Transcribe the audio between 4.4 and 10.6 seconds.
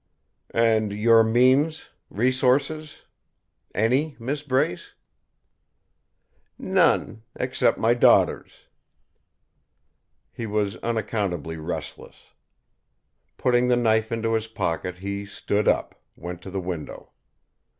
Brace?" "None except my daughter's." He